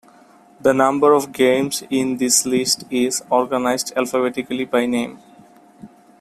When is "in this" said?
1.91-2.43